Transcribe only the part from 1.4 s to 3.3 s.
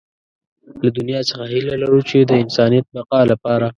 هيله لرو چې د انسانيت بقا